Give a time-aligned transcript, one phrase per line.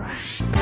[0.00, 0.59] Right.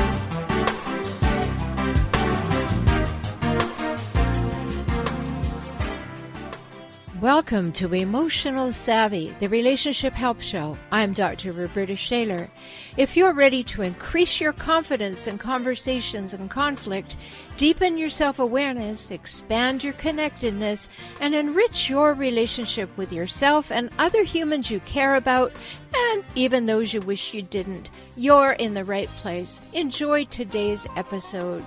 [7.21, 10.77] Welcome to Emotional Savvy, the Relationship Help Show.
[10.89, 11.51] I'm Dr.
[11.51, 12.49] Roberta Shaler.
[12.95, 17.17] If you're ready to increase your confidence in conversations and conflict,
[17.57, 20.87] deepen your self awareness, expand your connectedness,
[21.19, 25.51] and enrich your relationship with yourself and other humans you care about,
[25.93, 29.61] and even those you wish you didn't, you're in the right place.
[29.73, 31.65] Enjoy today's episode.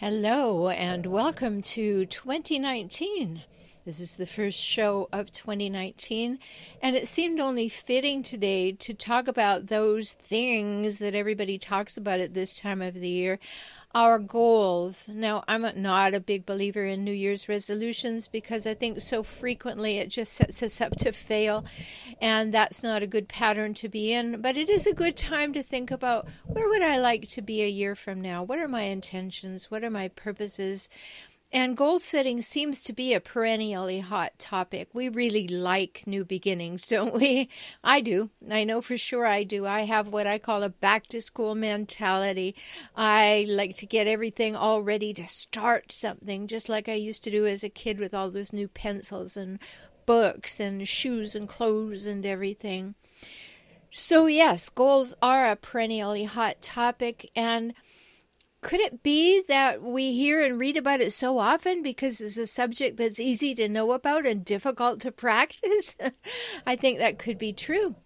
[0.00, 3.42] Hello, and welcome to 2019.
[3.84, 6.38] This is the first show of 2019,
[6.80, 12.18] and it seemed only fitting today to talk about those things that everybody talks about
[12.18, 13.38] at this time of the year
[13.94, 15.08] our goals.
[15.08, 19.98] Now, I'm not a big believer in New Year's resolutions because I think so frequently
[19.98, 21.64] it just sets us up to fail,
[22.20, 24.40] and that's not a good pattern to be in.
[24.40, 27.62] But it is a good time to think about where would I like to be
[27.62, 28.42] a year from now?
[28.42, 29.70] What are my intentions?
[29.70, 30.88] What are my purposes?
[31.52, 34.88] And goal setting seems to be a perennially hot topic.
[34.92, 37.48] We really like new beginnings, don't we?
[37.82, 38.30] I do.
[38.48, 39.66] I know for sure I do.
[39.66, 42.54] I have what I call a back to school mentality.
[42.94, 47.32] I like to get everything all ready to start something, just like I used to
[47.32, 49.58] do as a kid with all those new pencils and
[50.06, 52.94] books and shoes and clothes and everything.
[53.90, 57.28] So, yes, goals are a perennially hot topic.
[57.34, 57.74] And
[58.60, 62.46] could it be that we hear and read about it so often because it's a
[62.46, 65.96] subject that's easy to know about and difficult to practice?
[66.66, 67.96] I think that could be true.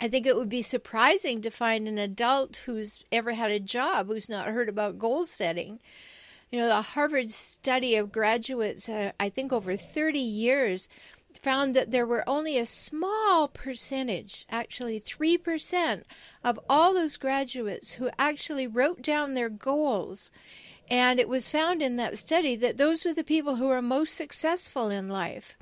[0.00, 4.08] I think it would be surprising to find an adult who's ever had a job
[4.08, 5.80] who's not heard about goal setting.
[6.50, 10.88] You know, the Harvard study of graduates, uh, I think over 30 years,
[11.38, 16.02] found that there were only a small percentage, actually 3%,
[16.42, 20.30] of all those graduates who actually wrote down their goals.
[20.88, 24.14] And it was found in that study that those were the people who are most
[24.14, 25.56] successful in life.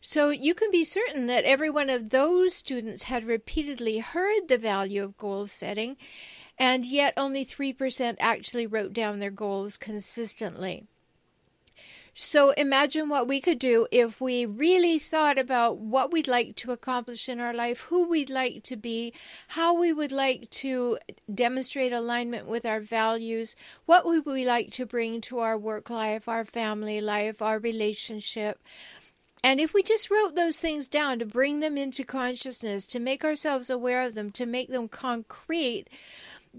[0.00, 4.58] So you can be certain that every one of those students had repeatedly heard the
[4.58, 5.96] value of goal setting,
[6.58, 10.86] and yet only 3% actually wrote down their goals consistently.
[12.18, 16.72] So imagine what we could do if we really thought about what we'd like to
[16.72, 19.12] accomplish in our life, who we'd like to be,
[19.48, 20.96] how we would like to
[21.32, 25.90] demonstrate alignment with our values, what we would we like to bring to our work
[25.90, 28.62] life, our family life, our relationship.
[29.44, 33.26] And if we just wrote those things down to bring them into consciousness, to make
[33.26, 35.84] ourselves aware of them, to make them concrete,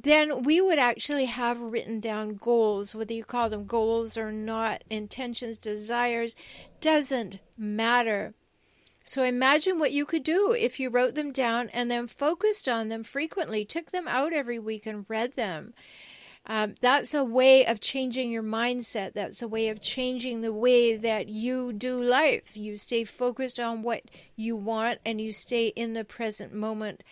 [0.03, 4.83] then we would actually have written down goals, whether you call them goals or not,
[4.89, 6.35] intentions, desires,
[6.81, 8.33] doesn't matter.
[9.03, 12.89] So imagine what you could do if you wrote them down and then focused on
[12.89, 15.73] them frequently, took them out every week and read them.
[16.45, 19.13] Um, that's a way of changing your mindset.
[19.13, 22.55] That's a way of changing the way that you do life.
[22.55, 24.03] You stay focused on what
[24.35, 27.03] you want and you stay in the present moment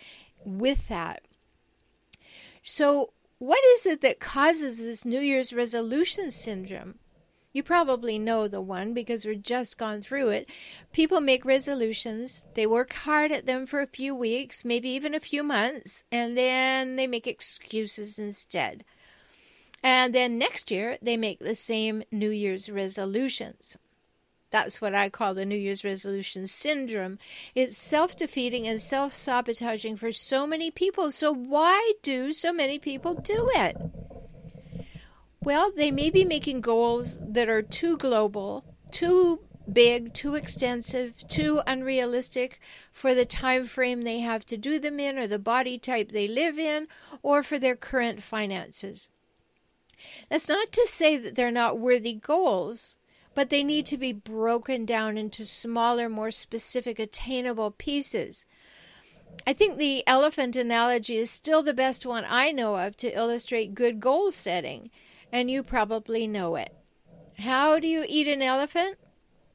[0.44, 1.25] with that.
[2.68, 6.96] So, what is it that causes this New Year's resolution syndrome?
[7.52, 10.50] You probably know the one because we've just gone through it.
[10.92, 15.20] People make resolutions, they work hard at them for a few weeks, maybe even a
[15.20, 18.84] few months, and then they make excuses instead.
[19.80, 23.76] And then next year, they make the same New Year's resolutions.
[24.56, 27.18] That's what I call the New Year's resolution syndrome.
[27.54, 31.10] It's self defeating and self sabotaging for so many people.
[31.10, 33.76] So, why do so many people do it?
[35.42, 39.40] Well, they may be making goals that are too global, too
[39.70, 42.58] big, too extensive, too unrealistic
[42.90, 46.26] for the time frame they have to do them in or the body type they
[46.26, 46.88] live in
[47.22, 49.10] or for their current finances.
[50.30, 52.95] That's not to say that they're not worthy goals
[53.36, 58.46] but they need to be broken down into smaller, more specific, attainable pieces.
[59.46, 63.74] I think the elephant analogy is still the best one I know of to illustrate
[63.74, 64.90] good goal setting,
[65.30, 66.74] and you probably know it.
[67.38, 68.96] How do you eat an elephant?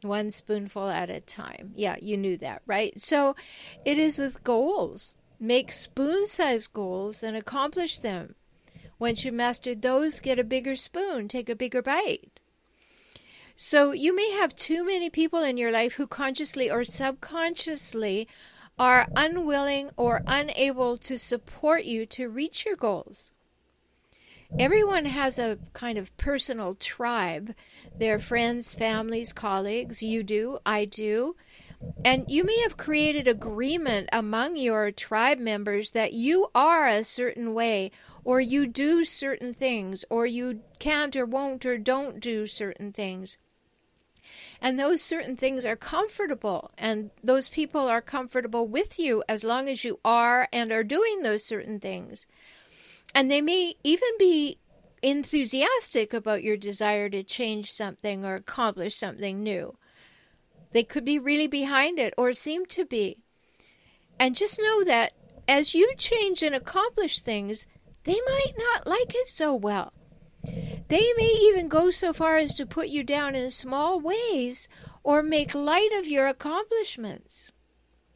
[0.04, 1.74] One spoonful at a time.
[1.76, 3.02] Yeah, you knew that, right?
[3.02, 3.36] So
[3.84, 5.16] it is with goals.
[5.40, 8.36] Make spoon sized goals and accomplish them.
[9.00, 12.41] Once you master those, get a bigger spoon, take a bigger bite.
[13.56, 18.28] So you may have too many people in your life who consciously or subconsciously
[18.80, 23.32] are unwilling or unable to support you to reach your goals.
[24.60, 27.54] everyone has a kind of personal tribe.
[27.98, 30.04] Their friends, families, colleagues.
[30.04, 31.36] You do, I do.
[32.04, 37.54] And you may have created agreement among your tribe members that you are a certain
[37.54, 37.92] way,
[38.24, 43.38] or you do certain things, or you can't or won't or don't do certain things.
[44.62, 49.68] And those certain things are comfortable, and those people are comfortable with you as long
[49.68, 52.26] as you are and are doing those certain things.
[53.14, 54.58] And they may even be
[55.02, 59.78] enthusiastic about your desire to change something or accomplish something new.
[60.72, 63.18] They could be really behind it or seem to be.
[64.20, 65.14] And just know that
[65.48, 67.68] as you change and accomplish things,
[68.04, 69.94] they might not like it so well.
[70.88, 74.70] They may even go so far as to put you down in small ways
[75.04, 77.52] or make light of your accomplishments.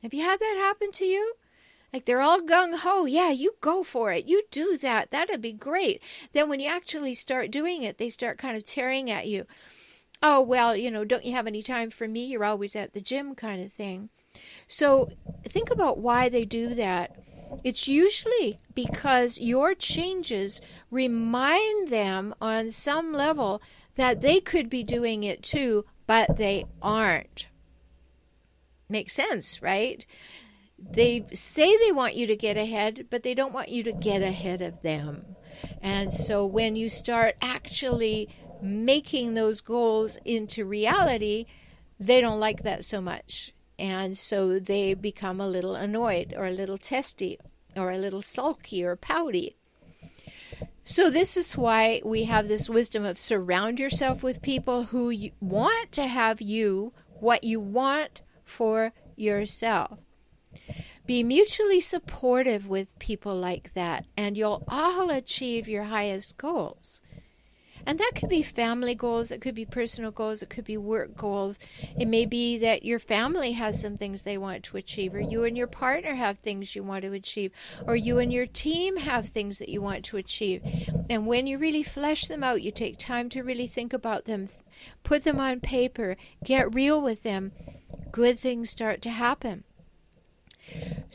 [0.04, 1.36] Have you had that happen to you?
[1.94, 3.06] Like they're all gung ho.
[3.06, 4.26] Yeah, you go for it.
[4.28, 5.12] You do that.
[5.12, 6.02] That'd be great.
[6.34, 9.46] Then when you actually start doing it, they start kind of tearing at you
[10.22, 12.26] oh, well, you know, don't you have any time for me?
[12.26, 14.10] You're always at the gym, kind of thing.
[14.68, 15.10] So
[15.44, 17.16] think about why they do that.
[17.64, 23.62] It's usually because your changes remind them on some level
[23.96, 27.48] that they could be doing it too, but they aren't.
[28.90, 30.06] Makes sense, right?
[30.78, 34.22] They say they want you to get ahead, but they don't want you to get
[34.22, 35.36] ahead of them.
[35.82, 38.30] And so when you start actually
[38.62, 41.46] making those goals into reality,
[42.00, 43.54] they don't like that so much.
[43.78, 47.40] And so they become a little annoyed or a little testy
[47.76, 49.56] or a little sulky or pouty.
[50.88, 55.92] So, this is why we have this wisdom of surround yourself with people who want
[55.94, 59.98] to have you what you want for yourself.
[61.08, 67.02] Be mutually supportive with people like that, and you'll all achieve your highest goals.
[67.86, 71.16] And that could be family goals, it could be personal goals, it could be work
[71.16, 71.60] goals.
[72.00, 75.44] It may be that your family has some things they want to achieve, or you
[75.44, 77.52] and your partner have things you want to achieve,
[77.86, 80.62] or you and your team have things that you want to achieve.
[81.10, 84.48] And when you really flesh them out, you take time to really think about them,
[85.04, 87.52] put them on paper, get real with them,
[88.12, 89.64] good things start to happen.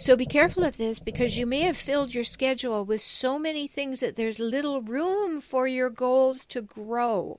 [0.00, 3.67] So be careful of this because you may have filled your schedule with so many
[3.69, 7.38] things that there's little room for your goals to grow.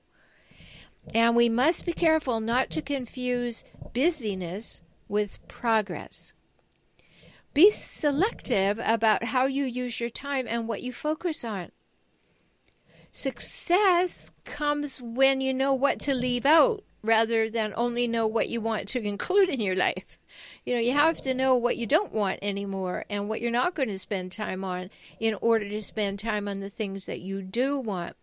[1.12, 6.32] And we must be careful not to confuse busyness with progress.
[7.52, 11.72] Be selective about how you use your time and what you focus on.
[13.10, 18.60] Success comes when you know what to leave out rather than only know what you
[18.60, 20.16] want to include in your life.
[20.64, 23.74] You know, you have to know what you don't want anymore and what you're not
[23.74, 24.90] going to spend time on
[25.20, 28.16] in order to spend time on the things that you do want.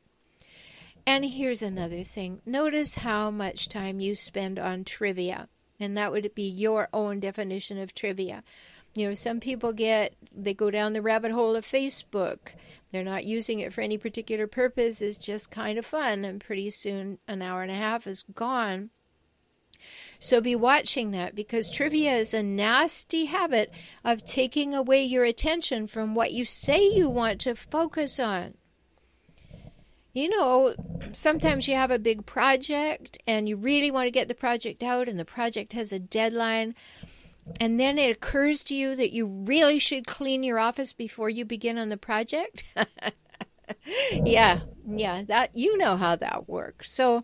[1.05, 6.35] And here's another thing notice how much time you spend on trivia, and that would
[6.35, 8.43] be your own definition of trivia.
[8.95, 12.53] You know, some people get, they go down the rabbit hole of Facebook.
[12.91, 16.69] They're not using it for any particular purpose, it's just kind of fun, and pretty
[16.69, 18.89] soon an hour and a half is gone.
[20.19, 23.71] So be watching that because trivia is a nasty habit
[24.03, 28.55] of taking away your attention from what you say you want to focus on.
[30.13, 30.75] You know,
[31.13, 35.07] sometimes you have a big project and you really want to get the project out,
[35.07, 36.75] and the project has a deadline.
[37.59, 41.45] And then it occurs to you that you really should clean your office before you
[41.45, 42.65] begin on the project.
[44.13, 46.91] yeah, yeah, that you know how that works.
[46.91, 47.21] So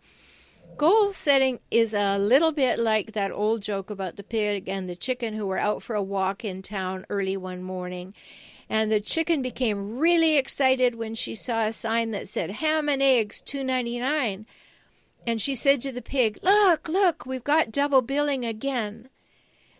[0.77, 4.95] Goal setting is a little bit like that old joke about the pig and the
[4.95, 8.13] chicken who were out for a walk in town early one morning.
[8.69, 13.01] And the chicken became really excited when she saw a sign that said ham and
[13.01, 14.45] eggs 2.99.
[15.25, 19.07] And she said to the pig, "Look, look, we've got double billing again."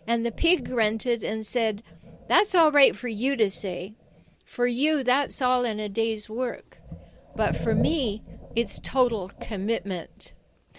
[0.08, 1.84] And the pig grunted and said,
[2.30, 3.96] "That's all right for you to say.
[4.46, 6.78] For you, that's all in a day's work.
[7.36, 8.24] But for me,
[8.56, 10.32] it's total commitment."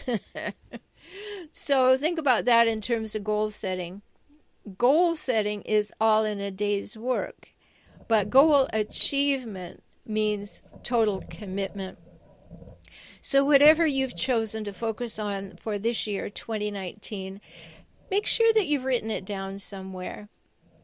[1.52, 4.02] so think about that in terms of goal setting.
[4.76, 7.50] Goal setting is all in a day's work,
[8.08, 11.98] but goal achievement means total commitment.
[13.20, 17.40] So, whatever you've chosen to focus on for this year, 2019,
[18.10, 20.28] make sure that you've written it down somewhere,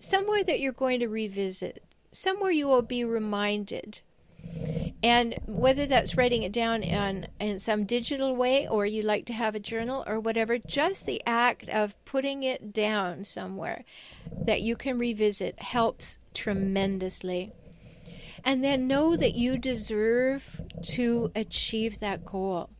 [0.00, 4.00] somewhere that you're going to revisit, somewhere you will be reminded
[5.02, 9.32] and whether that's writing it down in, in some digital way or you like to
[9.32, 13.84] have a journal or whatever, just the act of putting it down somewhere
[14.30, 17.52] that you can revisit helps tremendously.
[18.44, 22.70] And then know that you deserve to achieve that goal.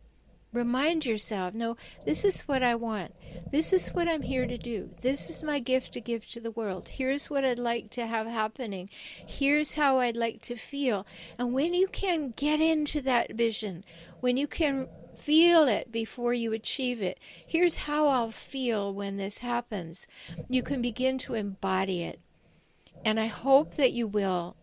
[0.53, 3.15] Remind yourself, no, this is what I want.
[3.51, 4.91] This is what I'm here to do.
[5.01, 6.89] This is my gift to give to the world.
[6.89, 8.89] Here's what I'd like to have happening.
[9.25, 11.07] Here's how I'd like to feel.
[11.39, 13.83] And when you can get into that vision,
[14.19, 19.39] when you can feel it before you achieve it, here's how I'll feel when this
[19.39, 20.05] happens,
[20.49, 22.19] you can begin to embody it.
[23.03, 24.55] And I hope that you will.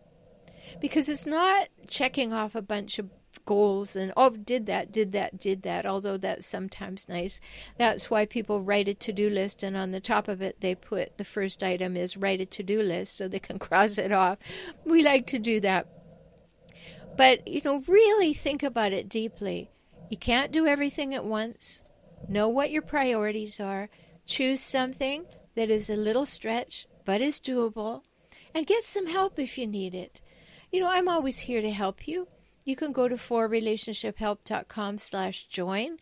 [0.79, 3.09] Because it's not checking off a bunch of
[3.45, 7.39] goals and oh did that did that did that although that's sometimes nice.
[7.77, 11.17] That's why people write a to-do list and on the top of it they put
[11.17, 14.37] the first item is write a to-do list so they can cross it off.
[14.85, 15.87] We like to do that.
[17.17, 19.71] But you know really think about it deeply.
[20.09, 21.81] You can't do everything at once.
[22.27, 23.89] Know what your priorities are.
[24.25, 28.01] Choose something that is a little stretch but is doable
[28.53, 30.21] and get some help if you need it.
[30.71, 32.27] You know i'm always here to help you
[32.63, 35.97] you can go to forrelationshiphelp.com slash join.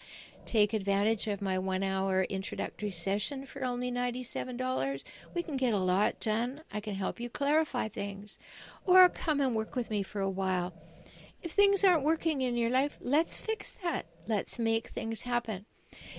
[0.45, 5.03] Take advantage of my one hour introductory session for only $97.
[5.35, 6.61] We can get a lot done.
[6.73, 8.39] I can help you clarify things.
[8.85, 10.73] Or come and work with me for a while.
[11.41, 14.07] If things aren't working in your life, let's fix that.
[14.27, 15.65] Let's make things happen.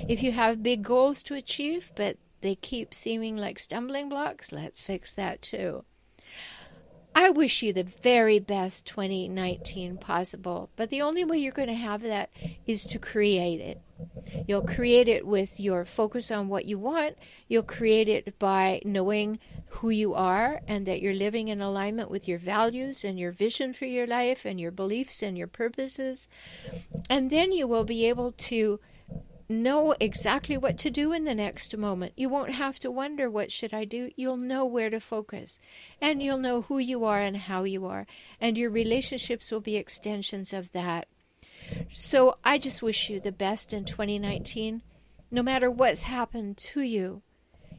[0.08, 4.80] If you have big goals to achieve, but they keep seeming like stumbling blocks, let's
[4.80, 5.84] fix that too.
[7.14, 11.74] I wish you the very best 2019 possible, but the only way you're going to
[11.74, 12.30] have that
[12.66, 13.80] is to create it.
[14.46, 17.16] You'll create it with your focus on what you want.
[17.48, 19.38] You'll create it by knowing
[19.68, 23.72] who you are and that you're living in alignment with your values and your vision
[23.72, 26.28] for your life and your beliefs and your purposes.
[27.08, 28.80] And then you will be able to
[29.50, 32.12] know exactly what to do in the next moment.
[32.16, 34.10] You won't have to wonder, what should I do?
[34.16, 35.60] You'll know where to focus.
[36.00, 38.06] And you'll know who you are and how you are.
[38.40, 41.08] And your relationships will be extensions of that.
[41.92, 44.82] So I just wish you the best in 2019.
[45.30, 47.22] No matter what's happened to you,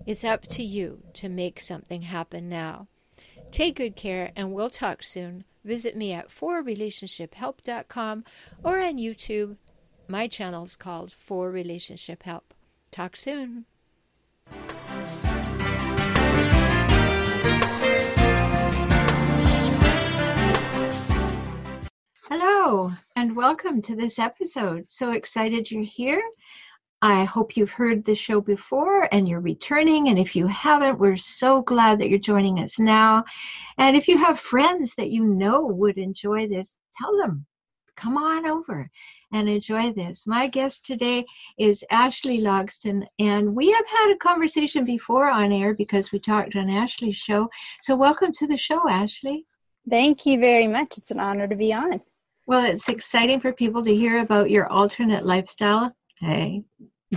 [0.06, 2.88] it's up to you to make something happen now.
[3.52, 5.44] Take good care, and we'll talk soon.
[5.64, 8.24] Visit me at forrelationshiphelp.com
[8.64, 9.58] or on YouTube
[10.12, 12.54] my channel is called For Relationship Help.
[12.92, 13.64] Talk soon.
[22.28, 24.90] Hello, and welcome to this episode.
[24.90, 26.22] So excited you're here.
[27.02, 30.10] I hope you've heard the show before and you're returning.
[30.10, 33.24] And if you haven't, we're so glad that you're joining us now.
[33.78, 37.46] And if you have friends that you know would enjoy this, tell them,
[37.96, 38.92] come on over
[39.32, 40.28] and enjoy this.
[40.28, 41.26] My guest today
[41.58, 46.56] is Ashley Logsdon, and we have had a conversation before on air because we talked
[46.56, 47.50] on Ashley's show.
[47.82, 49.46] So, welcome to the show, Ashley.
[49.90, 50.98] Thank you very much.
[50.98, 52.02] It's an honor to be on.
[52.48, 55.96] Well, it's exciting for people to hear about your alternate lifestyle.
[56.20, 56.64] Hey,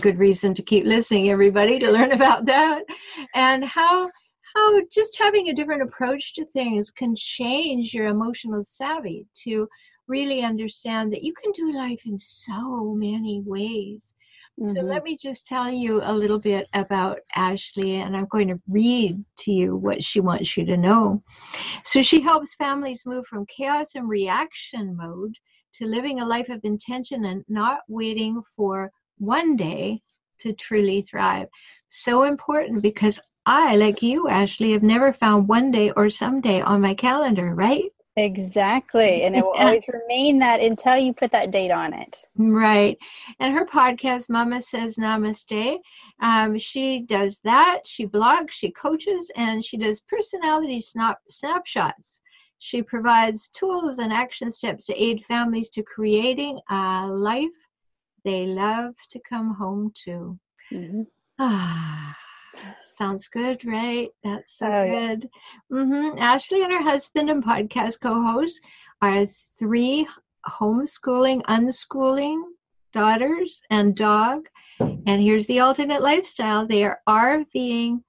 [0.00, 2.84] good reason to keep listening, everybody, to learn about that
[3.34, 4.10] and how
[4.54, 9.68] how just having a different approach to things can change your emotional savvy to
[10.06, 14.14] really understand that you can do life in so many ways.
[14.60, 14.74] Mm-hmm.
[14.74, 18.60] So let me just tell you a little bit about Ashley, and I'm going to
[18.68, 21.22] read to you what she wants you to know.
[21.82, 25.34] So she helps families move from chaos and reaction mode
[25.74, 30.00] to living a life of intention and not waiting for one day
[30.38, 31.48] to truly thrive.
[31.88, 36.80] So important because I, like you, Ashley, have never found one day or someday on
[36.80, 37.90] my calendar, right?
[38.16, 39.22] Exactly.
[39.22, 42.16] And it will always remain that until you put that date on it.
[42.36, 42.96] Right.
[43.40, 45.78] And her podcast, Mama Says Namaste,
[46.20, 47.80] um, she does that.
[47.84, 52.20] She blogs, she coaches, and she does personality snap- snapshots.
[52.58, 57.48] She provides tools and action steps to aid families to creating a life
[58.24, 60.38] they love to come home to.
[60.72, 61.02] Mm-hmm.
[61.36, 62.16] Ah.
[62.84, 64.08] Sounds good, right?
[64.22, 65.22] That's so oh, good.
[65.22, 65.30] Yes.
[65.72, 66.18] Mm-hmm.
[66.18, 68.60] Ashley and her husband and podcast co host
[69.02, 70.06] are three
[70.48, 72.42] homeschooling, unschooling
[72.92, 74.48] daughters and dog.
[74.80, 78.02] And here's the alternate lifestyle they are RVing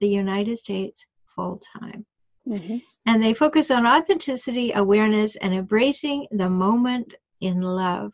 [0.00, 2.04] the United States full time.
[2.48, 2.78] Mm-hmm.
[3.06, 8.12] And they focus on authenticity, awareness, and embracing the moment in love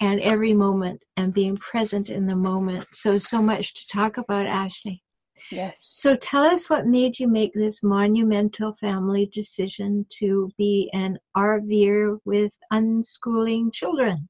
[0.00, 2.86] and every moment and being present in the moment.
[2.92, 5.02] So, so much to talk about, Ashley.
[5.50, 5.78] Yes.
[5.82, 12.18] So tell us what made you make this monumental family decision to be an RVer
[12.24, 14.28] with unschooling children.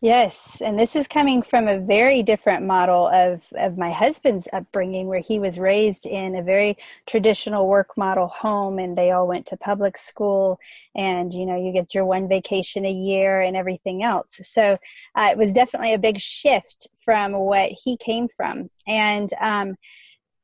[0.00, 5.08] Yes, and this is coming from a very different model of, of my husband's upbringing,
[5.08, 9.44] where he was raised in a very traditional work model home, and they all went
[9.46, 10.60] to public school,
[10.94, 14.38] and you know you get your one vacation a year and everything else.
[14.42, 14.76] So
[15.16, 19.74] uh, it was definitely a big shift from what he came from, and um,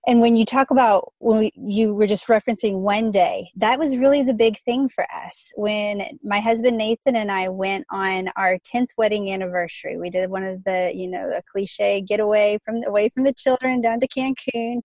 [0.06, 3.96] and when you talk about when we, you were just referencing one day that was
[3.96, 5.52] really the big thing for us.
[5.56, 10.44] When my husband nathan and i went on our 10th wedding anniversary we did one
[10.44, 14.80] of the you know a cliche getaway from away from the children down to cancun.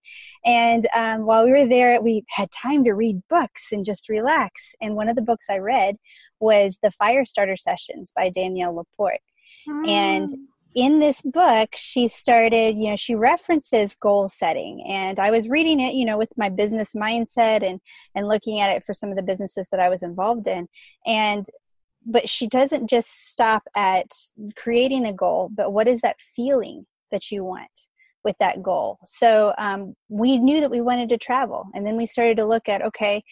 [0.46, 4.76] And um, while we were there we had time to read books and just relax.
[4.82, 5.96] And one of the books i read
[6.40, 9.22] was the fire starter sessions by danielle laporte.
[9.68, 9.88] Mm.
[9.88, 10.30] and
[10.76, 15.80] in this book she started you know she references goal setting and i was reading
[15.80, 17.80] it you know with my business mindset and
[18.16, 20.68] and looking at it for some of the businesses that i was involved in
[21.08, 21.48] and
[22.06, 24.12] but she doesn't just stop at
[24.56, 27.88] creating a goal but what is that feeling that you want
[28.24, 29.00] with that goal?
[29.06, 32.68] So um, we knew that we wanted to travel and then we started to look
[32.68, 33.24] at okay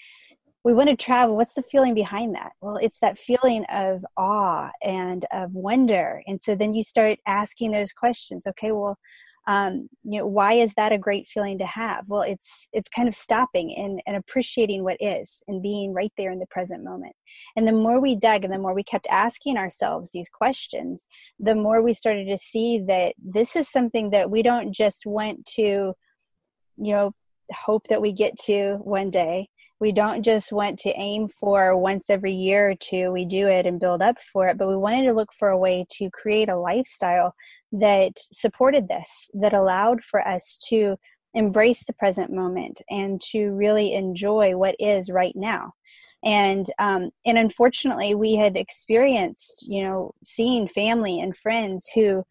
[0.68, 2.52] we want to travel what's the feeling behind that?
[2.60, 6.22] Well it's that feeling of awe and of wonder.
[6.28, 8.98] And so then you start asking those questions okay well
[9.48, 12.10] um, you know why is that a great feeling to have?
[12.10, 16.32] Well it's it's kind of stopping and, and appreciating what is and being right there
[16.32, 17.16] in the present moment.
[17.56, 21.08] And the more we dug and the more we kept asking ourselves these questions
[21.40, 25.46] the more we started to see that this is something that we don't just want
[25.46, 25.94] to
[26.76, 27.14] you know
[27.54, 29.48] hope that we get to one day
[29.80, 33.66] we don't just want to aim for once every year or two we do it
[33.66, 36.50] and build up for it but we wanted to look for a way to create
[36.50, 37.34] a lifestyle
[37.72, 40.98] that supported this that allowed for us to
[41.38, 45.74] embrace the present moment and to really enjoy what is right now.
[46.24, 52.24] And um, and unfortunately we had experienced you know seeing family and friends who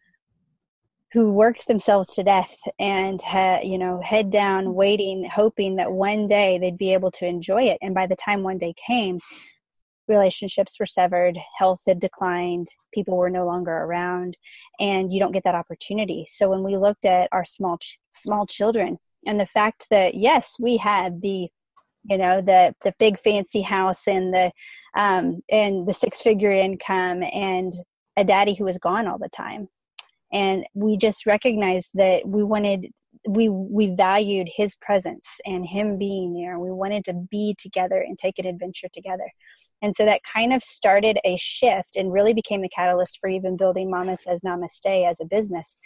[1.13, 6.27] who worked themselves to death and had you know head down waiting hoping that one
[6.27, 7.77] day they'd be able to enjoy it.
[7.81, 9.19] And by the time one day came
[10.07, 14.37] relationships were severed health had declined people were no longer around
[14.79, 16.25] and you don't get that opportunity.
[16.29, 20.55] So when we looked at our small ch- small children and the fact that yes
[20.59, 21.49] we had the
[22.03, 24.51] you know the the big fancy house and the
[24.95, 27.73] um and the six figure income and
[28.15, 29.67] a daddy who was gone all the time
[30.31, 32.87] and we just recognized that we wanted
[33.27, 36.59] we we valued his presence and him being there.
[36.59, 39.29] We wanted to be together and take an adventure together.
[39.81, 43.57] And so that kind of started a shift and really became the catalyst for even
[43.57, 45.77] building mama says namaste as a business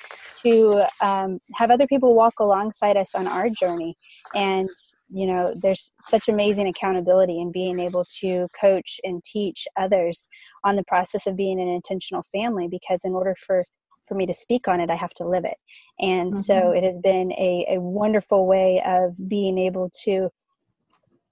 [0.43, 3.97] to um, have other people walk alongside us on our journey.
[4.35, 4.69] And
[5.09, 10.27] you know there's such amazing accountability in being able to coach and teach others
[10.63, 13.65] on the process of being an intentional family because in order for
[14.07, 15.57] for me to speak on it, I have to live it.
[15.99, 16.41] And mm-hmm.
[16.41, 20.29] so it has been a, a wonderful way of being able to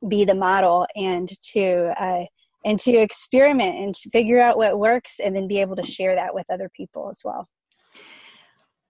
[0.08, 2.26] be the model and to uh,
[2.66, 6.16] and to experiment and to figure out what works and then be able to share
[6.16, 7.48] that with other people as well.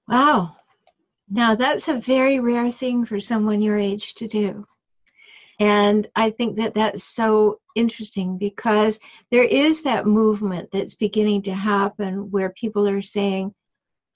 [0.08, 0.56] Wow.
[1.30, 4.66] Now that's a very rare thing for someone your age to do.
[5.60, 8.98] And I think that that's so interesting because
[9.30, 13.54] there is that movement that's beginning to happen where people are saying,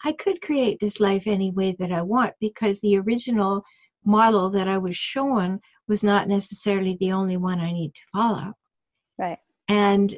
[0.04, 3.64] I could create this life any way that I want because the original
[4.06, 8.54] model that I was shown was not necessarily the only one I need to follow.
[9.18, 9.38] Right.
[9.70, 10.16] And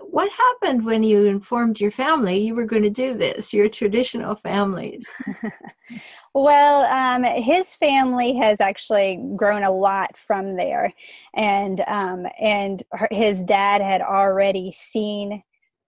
[0.00, 4.34] what happened when you informed your family you were going to do this, your traditional
[4.34, 5.10] families?
[6.34, 10.92] well, um, his family has actually grown a lot from there,
[11.34, 15.42] and um, and her, his dad had already seen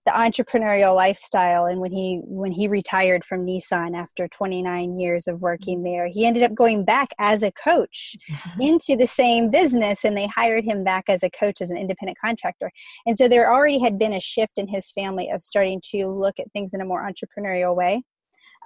[0.06, 5.40] the entrepreneurial lifestyle and when he when he retired from Nissan after 29 years of
[5.40, 8.60] working there he ended up going back as a coach mm-hmm.
[8.60, 12.18] into the same business and they hired him back as a coach as an independent
[12.18, 12.70] contractor
[13.04, 16.38] and so there already had been a shift in his family of starting to look
[16.38, 18.02] at things in a more entrepreneurial way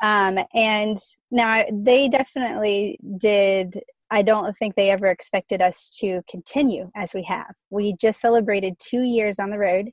[0.03, 0.99] um, and
[1.31, 3.81] now they definitely did
[4.13, 7.55] I don't think they ever expected us to continue as we have.
[7.71, 9.91] We just celebrated two years on the road.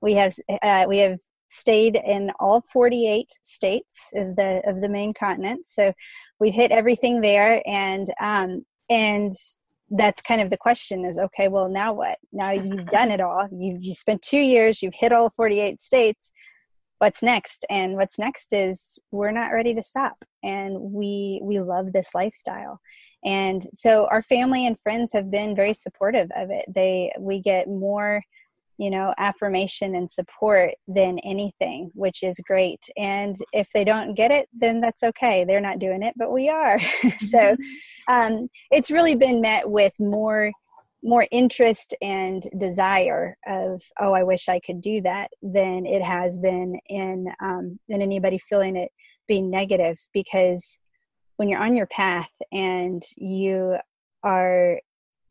[0.00, 5.12] We have uh, we have stayed in all 48 states of the of the main
[5.12, 5.66] continent.
[5.66, 5.92] So
[6.38, 9.32] we've hit everything there, and um, and
[9.90, 11.48] that's kind of the question is okay.
[11.48, 12.18] Well, now what?
[12.32, 13.48] Now you've done it all.
[13.52, 14.82] You you spent two years.
[14.82, 16.30] You've hit all 48 states.
[16.98, 17.64] What's next?
[17.70, 22.80] And what's next is we're not ready to stop, and we we love this lifestyle
[23.24, 27.68] and so our family and friends have been very supportive of it they we get
[27.68, 28.22] more
[28.80, 32.80] you know affirmation and support than anything which is great.
[32.96, 35.44] And if they don't get it then that's okay.
[35.44, 36.80] They're not doing it but we are.
[37.18, 38.14] So mm-hmm.
[38.14, 40.52] um, it's really been met with more
[41.02, 46.38] more interest and desire of oh i wish i could do that than it has
[46.38, 48.90] been in um, than anybody feeling it
[49.30, 49.96] being negative.
[50.12, 50.76] Because
[51.36, 53.76] when you're on your path and you
[54.24, 54.80] are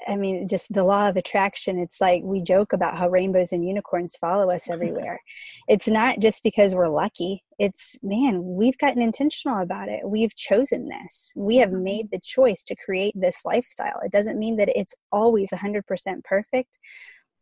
[0.07, 1.77] I mean, just the law of attraction.
[1.77, 5.21] It's like we joke about how rainbows and unicorns follow us everywhere.
[5.67, 7.43] it's not just because we're lucky.
[7.57, 10.01] It's, man, we've gotten intentional about it.
[10.05, 11.33] We've chosen this.
[11.35, 11.83] We have mm-hmm.
[11.83, 13.99] made the choice to create this lifestyle.
[14.03, 15.83] It doesn't mean that it's always 100%
[16.23, 16.77] perfect,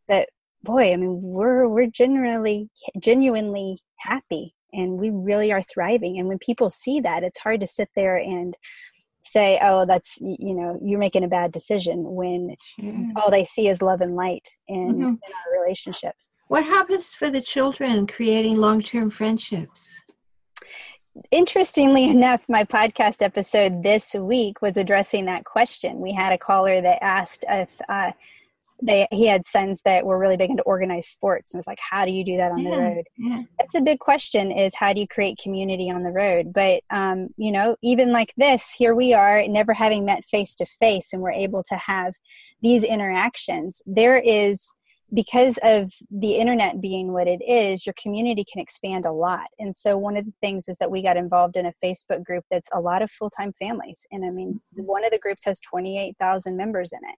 [0.08, 0.28] but
[0.62, 2.68] boy, I mean, we're, we're generally,
[2.98, 6.18] genuinely happy and we really are thriving.
[6.18, 8.56] And when people see that, it's hard to sit there and
[9.30, 12.94] say oh that's you know you're making a bad decision when sure.
[13.16, 15.02] all they see is love and light in, mm-hmm.
[15.02, 19.92] in our relationships what happens for the children creating long-term friendships
[21.30, 26.80] interestingly enough my podcast episode this week was addressing that question we had a caller
[26.80, 28.12] that asked if uh,
[28.82, 32.04] they he had sons that were really big into organized sports and was like how
[32.04, 33.04] do you do that on yeah, the road?
[33.16, 33.42] yeah.
[33.58, 36.52] that's a big question is how do you create community on the road?
[36.52, 40.66] But um, you know even like this here we are never having met face to
[40.66, 42.14] face and we're able to have
[42.62, 43.82] these interactions.
[43.86, 44.74] There is
[45.14, 49.46] because of the internet being what it is, your community can expand a lot.
[49.58, 52.44] And so, one of the things is that we got involved in a Facebook group
[52.50, 54.04] that's a lot of full time families.
[54.12, 54.86] And I mean, mm-hmm.
[54.86, 57.16] one of the groups has 28,000 members in it.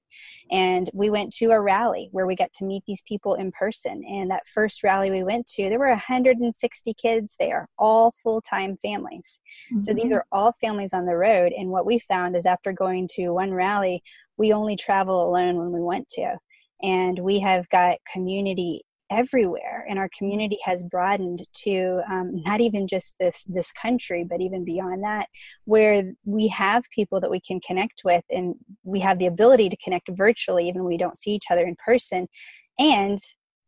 [0.55, 4.05] And we went to a rally where we got to meet these people in person.
[4.09, 8.76] And that first rally we went to, there were 160 kids there, all full time
[8.81, 9.40] families.
[9.72, 9.81] Mm-hmm.
[9.81, 10.14] So, these mm-hmm.
[10.14, 11.53] are all families on the road.
[11.57, 14.03] And what we found is after going to one rally,
[14.37, 16.37] we only travel alone when we went to
[16.83, 22.87] and we have got community everywhere and our community has broadened to um, not even
[22.87, 25.27] just this this country but even beyond that
[25.64, 29.77] where we have people that we can connect with and we have the ability to
[29.83, 32.29] connect virtually even when we don't see each other in person
[32.79, 33.19] and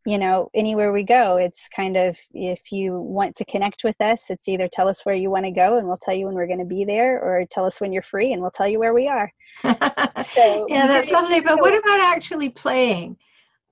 [0.04, 4.30] you know anywhere we go it's kind of if you want to connect with us
[4.30, 6.46] it's either tell us where you want to go and we'll tell you when we're
[6.46, 8.94] going to be there or tell us when you're free and we'll tell you where
[8.94, 9.30] we are.
[9.62, 13.16] So yeah that's lovely but what about actually playing?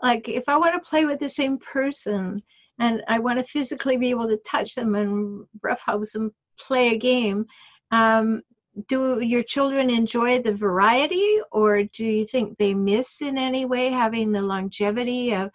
[0.03, 2.43] Like if i want to play with the same person
[2.79, 6.99] and i want to physically be able to touch them and roughhouse them play a
[6.99, 7.45] game
[7.91, 8.43] um,
[8.87, 13.91] do your children enjoy the variety or do you think they miss in any way
[13.91, 15.51] having the longevity of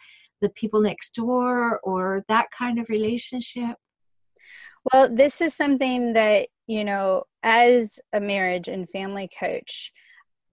[0.45, 3.75] the people next door or that kind of relationship?
[4.93, 9.91] Well, this is something that, you know, as a marriage and family coach,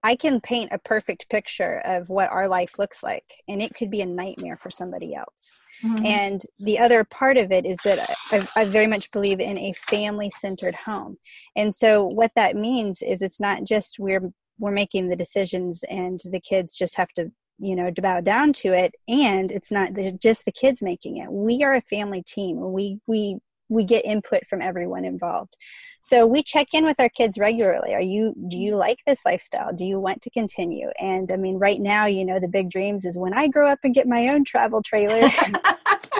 [0.05, 3.89] I can paint a perfect picture of what our life looks like, and it could
[3.89, 5.61] be a nightmare for somebody else.
[5.81, 6.05] Mm-hmm.
[6.05, 7.99] And the other part of it is that
[8.31, 11.17] I, I very much believe in a family centered home.
[11.55, 16.19] And so, what that means is it's not just we're we're making the decisions and
[16.31, 19.93] the kids just have to you know to bow down to it and it's not
[19.93, 21.31] the, just the kids making it.
[21.31, 22.73] We are a family team.
[22.73, 23.37] We we
[23.69, 25.55] we get input from everyone involved.
[26.01, 27.93] So we check in with our kids regularly.
[27.93, 29.73] Are you do you like this lifestyle?
[29.73, 30.89] Do you want to continue?
[30.99, 33.79] And i mean right now you know the big dreams is when i grow up
[33.83, 35.29] and get my own travel trailer.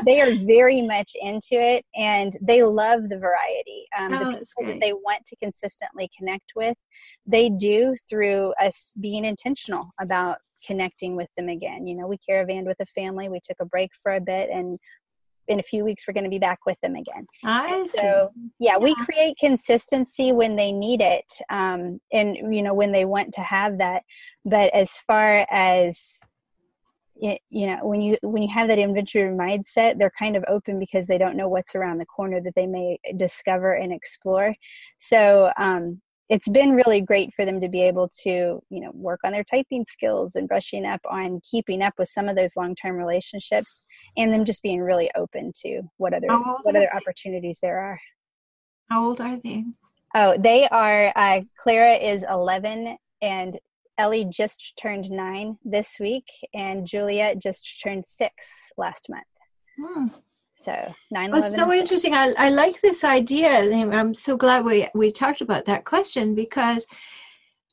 [0.05, 4.73] They are very much into it and they love the variety um, oh, the people
[4.73, 6.77] that they want to consistently connect with.
[7.25, 11.87] They do through us being intentional about connecting with them again.
[11.87, 14.79] You know, we caravanned with a family, we took a break for a bit, and
[15.47, 17.27] in a few weeks we're going to be back with them again.
[17.43, 22.73] I so yeah, yeah, we create consistency when they need it, um, and you know
[22.73, 24.03] when they want to have that.
[24.45, 26.19] But as far as
[27.15, 31.05] you know when you when you have that adventure mindset they're kind of open because
[31.05, 34.55] they don't know what's around the corner that they may discover and explore
[34.97, 39.19] so um, it's been really great for them to be able to you know work
[39.23, 42.95] on their typing skills and brushing up on keeping up with some of those long-term
[42.95, 43.83] relationships
[44.17, 47.99] and them just being really open to what other what other opportunities there are.
[48.89, 49.65] How old are they?
[50.15, 53.57] Oh they are uh, clara is 11 and
[53.97, 59.23] ellie just turned nine this week and juliet just turned six last month.
[59.79, 60.07] Hmm.
[60.63, 62.13] So 9 well, so interesting.
[62.13, 63.49] I, I like this idea.
[63.49, 66.85] I'm so glad we, we talked about that question because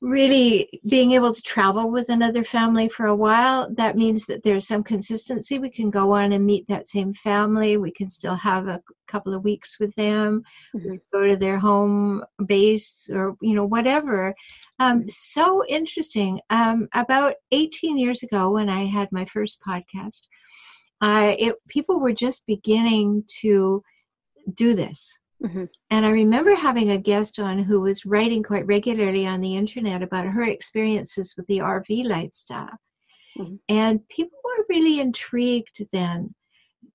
[0.03, 4.67] really being able to travel with another family for a while, that means that there's
[4.67, 5.59] some consistency.
[5.59, 7.77] We can go on and meet that same family.
[7.77, 10.43] We can still have a couple of weeks with them,
[10.75, 10.95] mm-hmm.
[11.13, 14.35] go to their home base or, you know, whatever.
[14.79, 16.41] Um, so interesting.
[16.49, 20.23] Um, about 18 years ago, when I had my first podcast,
[21.01, 23.83] I it people were just beginning to
[24.55, 25.19] do this.
[25.43, 25.65] Mm-hmm.
[25.91, 30.03] And I remember having a guest on who was writing quite regularly on the internet
[30.03, 32.77] about her experiences with the RV lifestyle.
[33.39, 33.55] Mm-hmm.
[33.71, 36.35] And people were really intrigued then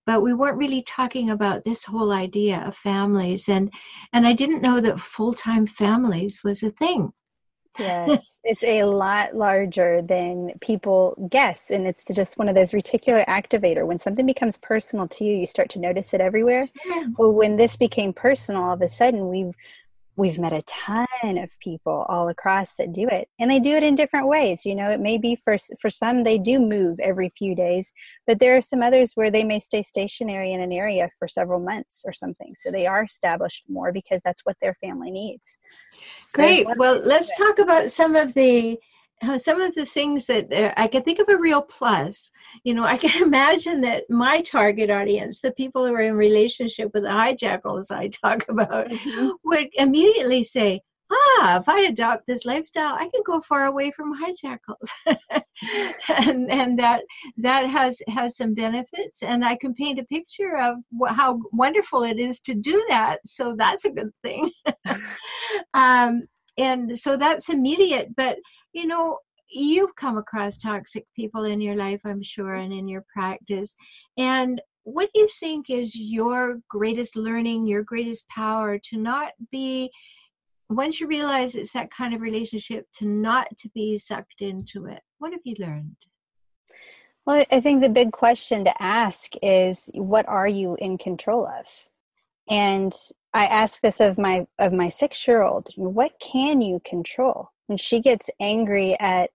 [0.06, 3.72] but we weren't really talking about this whole idea of families and
[4.14, 7.12] and i didn't know that full-time families was a thing
[7.80, 8.40] yes.
[8.48, 13.86] It's a lot larger than people guess and it's just one of those reticular activator.
[13.86, 16.70] When something becomes personal to you you start to notice it everywhere.
[16.86, 17.06] Yeah.
[17.18, 19.54] well when this became personal all of a sudden we've
[20.18, 23.84] we've met a ton of people all across that do it and they do it
[23.84, 24.66] in different ways.
[24.66, 27.92] You know it may be for for some they do move every few days
[28.28, 31.60] but there are some others where they may stay stationary in an area for several
[31.60, 32.54] months or something.
[32.56, 35.58] So they are established more because that's what their family needs
[36.36, 38.78] great well let's talk about some of the
[39.38, 42.32] some of the things that uh, I can think of a real plus.
[42.64, 46.92] You know, I can imagine that my target audience, the people who are in relationship
[46.94, 49.30] with the hijackals I talk about, mm-hmm.
[49.44, 54.14] would immediately say, ah, if I adopt this lifestyle, I can go far away from
[54.14, 54.90] hijackals,
[56.10, 57.04] and and that
[57.38, 60.78] that has has some benefits, and I can paint a picture of
[61.10, 63.20] how wonderful it is to do that.
[63.26, 64.52] So that's a good thing.
[65.74, 68.38] um, and so that's immediate, but
[68.74, 73.06] you know, you've come across toxic people in your life, I'm sure, and in your
[73.14, 73.76] practice.
[74.18, 79.90] And what do you think is your greatest learning, your greatest power to not be
[80.70, 85.02] once you realize it's that kind of relationship to not to be sucked into it
[85.20, 85.96] what have you learned?
[87.26, 91.66] Well i think the big question to ask is what are you in control of?
[92.50, 92.94] And
[93.34, 97.50] i ask this of my of my six year old what can you control?
[97.68, 99.32] When she gets angry at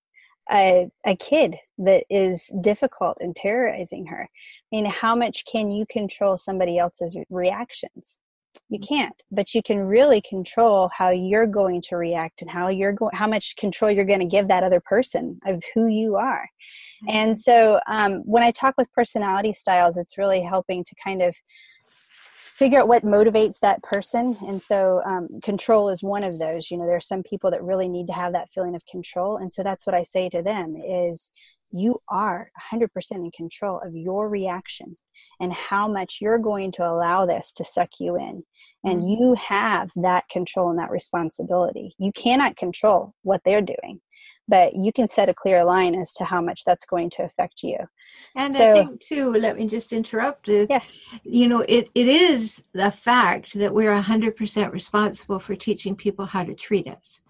[0.52, 4.22] a, a kid that is difficult and terrorizing her.
[4.22, 8.18] I mean how much can you control somebody else's reactions
[8.68, 12.92] you can't but you can really control how you're going to react and how you're
[12.92, 16.48] going how much control you're going to give that other person of who you are.
[17.08, 17.38] And mm-hmm.
[17.38, 21.34] so um, when i talk with personality styles it's really helping to kind of
[22.60, 24.36] figure out what motivates that person.
[24.46, 26.70] And so um, control is one of those.
[26.70, 29.38] You know there are some people that really need to have that feeling of control.
[29.38, 31.30] And so that's what i say to them is
[31.72, 34.96] you are 100% in control of your reaction
[35.40, 38.42] and how much you're going to allow this to suck you in
[38.84, 39.22] and mm-hmm.
[39.22, 44.00] you have that control and that responsibility you cannot control what they're doing
[44.48, 47.62] but you can set a clear line as to how much that's going to affect
[47.62, 47.76] you
[48.36, 50.48] and so, I think too, let me just interrupt.
[50.48, 50.80] Yeah.
[51.24, 56.44] You know, it, it is the fact that we're 100% responsible for teaching people how
[56.44, 57.20] to treat us.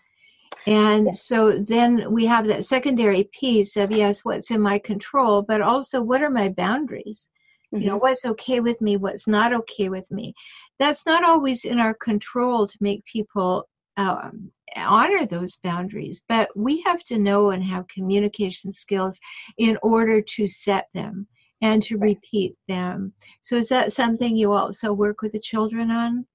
[0.66, 1.24] And yes.
[1.24, 6.00] so then we have that secondary piece of, yes, what's in my control, but also
[6.00, 7.30] what are my boundaries?
[7.72, 7.82] Mm-hmm.
[7.82, 8.02] You know, mm-hmm.
[8.02, 10.34] what's okay with me, what's not okay with me.
[10.78, 16.80] That's not always in our control to make people um, honor those boundaries, but we
[16.82, 19.20] have to know and have communication skills
[19.58, 21.26] in order to set them
[21.62, 23.12] and to repeat them.
[23.42, 26.26] So, is that something you also work with the children on?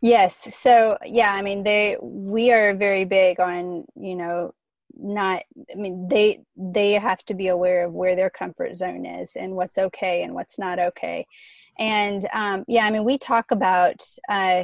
[0.00, 0.54] Yes.
[0.54, 4.54] So, yeah, I mean, they we are very big on you know
[4.98, 9.36] not i mean they they have to be aware of where their comfort zone is
[9.36, 11.26] and what's okay and what's not okay
[11.78, 14.62] and um, yeah i mean we talk about uh,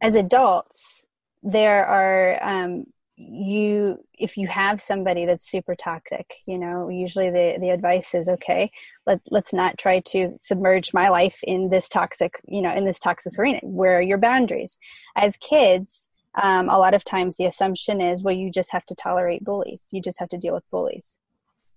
[0.00, 1.04] as adults
[1.42, 2.84] there are um,
[3.16, 8.28] you if you have somebody that's super toxic you know usually the the advice is
[8.28, 8.68] okay
[9.06, 12.98] let, let's not try to submerge my life in this toxic you know in this
[12.98, 13.60] toxic arena.
[13.62, 14.78] Where are your boundaries?
[15.14, 16.08] As kids
[16.42, 19.88] um, a lot of times the assumption is well you just have to tolerate bullies.
[19.92, 21.18] You just have to deal with bullies.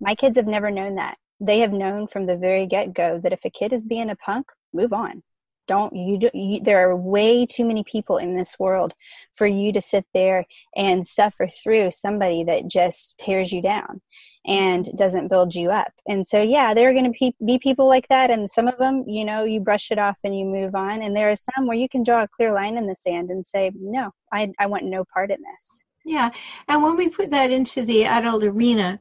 [0.00, 1.18] My kids have never known that.
[1.40, 4.46] They have known from the very get-go that if a kid is being a punk
[4.72, 5.22] move on
[5.68, 8.94] don't you, do, you, there are way too many people in this world
[9.34, 14.00] for you to sit there and suffer through somebody that just tears you down
[14.46, 15.92] and doesn't build you up.
[16.08, 19.04] And so yeah there are going to be, people like that and some of them
[19.06, 21.76] you know you brush it off and you move on and there are some where
[21.76, 24.84] you can draw a clear line in the sand and say no i, I want
[24.84, 25.82] no part in this.
[26.04, 26.30] Yeah
[26.68, 29.00] and when we put that into the adult arena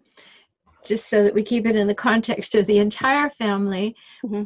[0.83, 4.43] just so that we keep it in the context of the entire family mm-hmm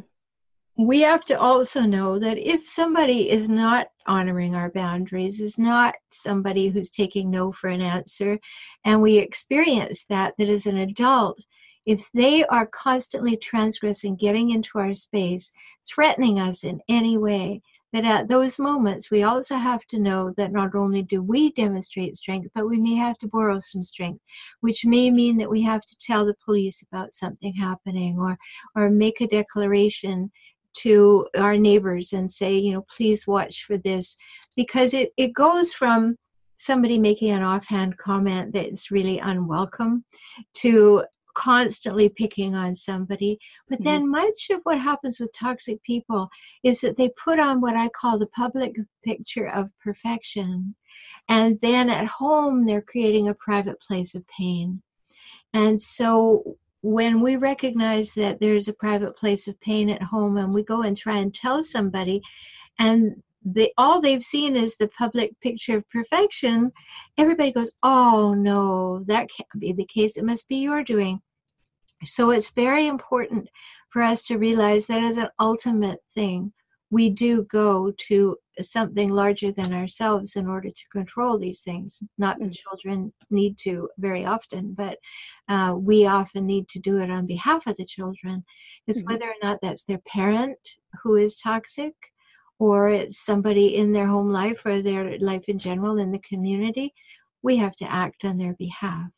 [0.78, 5.94] we have to also know that if somebody is not honoring our boundaries, is not
[6.10, 8.38] somebody who's taking no for an answer,
[8.84, 11.38] and we experience that, that as an adult,
[11.84, 15.52] if they are constantly transgressing, getting into our space,
[15.86, 17.60] threatening us in any way,
[17.92, 22.16] that at those moments we also have to know that not only do we demonstrate
[22.16, 24.22] strength, but we may have to borrow some strength,
[24.60, 28.38] which may mean that we have to tell the police about something happening or
[28.74, 30.30] or make a declaration
[30.78, 34.16] to our neighbors and say, you know, please watch for this
[34.56, 36.16] because it, it goes from
[36.56, 40.04] somebody making an offhand comment that's really unwelcome
[40.54, 41.02] to
[41.34, 43.38] constantly picking on somebody.
[43.68, 43.84] But mm-hmm.
[43.84, 46.28] then much of what happens with toxic people
[46.62, 50.74] is that they put on what I call the public picture of perfection.
[51.28, 54.82] And then at home, they're creating a private place of pain.
[55.54, 60.52] And so when we recognize that there's a private place of pain at home and
[60.52, 62.20] we go and try and tell somebody
[62.78, 66.70] and they all they've seen is the public picture of perfection
[67.18, 70.16] everybody goes oh no that can't be the case.
[70.16, 71.20] It must be your doing.
[72.04, 73.48] So it's very important
[73.90, 76.52] for us to realize that as an ultimate thing
[76.92, 82.38] we do go to something larger than ourselves in order to control these things not
[82.38, 84.96] that children need to very often but
[85.48, 88.44] uh, we often need to do it on behalf of the children
[88.86, 89.12] is mm-hmm.
[89.12, 90.58] whether or not that's their parent
[91.02, 91.94] who is toxic
[92.62, 96.94] or it's somebody in their home life or their life in general in the community,
[97.42, 99.10] we have to act on their behalf.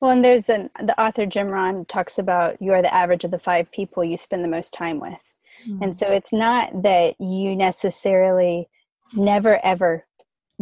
[0.00, 3.30] Well, and there's an the author Jim Rohn talks about you are the average of
[3.30, 5.20] the five people you spend the most time with.
[5.68, 5.82] Mm-hmm.
[5.82, 8.68] And so it's not that you necessarily
[9.14, 10.06] never ever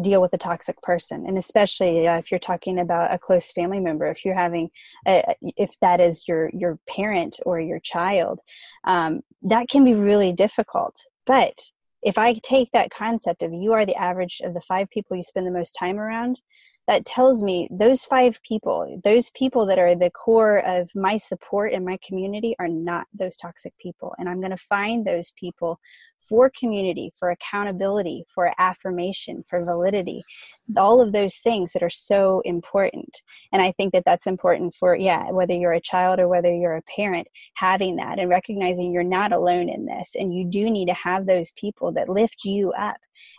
[0.01, 3.79] deal with a toxic person and especially uh, if you're talking about a close family
[3.79, 4.71] member if you're having
[5.07, 8.41] a, if that is your your parent or your child
[8.85, 11.61] um, that can be really difficult but
[12.03, 15.23] if I take that concept of you are the average of the five people you
[15.23, 16.41] spend the most time around,
[16.87, 21.73] that tells me those five people, those people that are the core of my support
[21.73, 24.15] and my community are not those toxic people.
[24.19, 25.79] And I'm going to find those people
[26.19, 30.23] for community, for accountability, for affirmation, for validity,
[30.77, 33.23] all of those things that are so important.
[33.53, 36.77] And I think that that's important for, yeah, whether you're a child or whether you're
[36.77, 40.15] a parent, having that and recognizing you're not alone in this.
[40.15, 42.99] And you do need to have those people that lift you up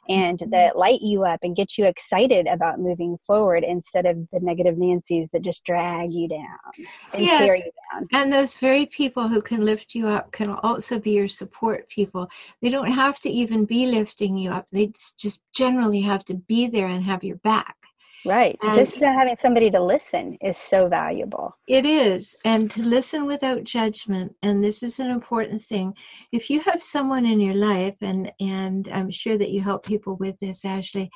[0.09, 0.51] and mm-hmm.
[0.51, 4.77] that light you up and get you excited about moving forward instead of the negative
[4.77, 7.39] Nancy's that just drag you down and yes.
[7.39, 8.07] tear you down.
[8.11, 12.27] And those very people who can lift you up can also be your support people.
[12.61, 16.67] They don't have to even be lifting you up, they just generally have to be
[16.67, 17.75] there and have your back.
[18.25, 18.57] Right.
[18.61, 21.57] And Just having somebody to listen is so valuable.
[21.67, 22.35] It is.
[22.45, 24.35] And to listen without judgment.
[24.43, 25.93] And this is an important thing.
[26.31, 30.15] If you have someone in your life, and, and I'm sure that you help people
[30.17, 31.09] with this, Ashley,